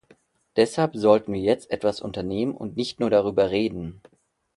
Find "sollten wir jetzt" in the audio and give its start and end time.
0.95-1.69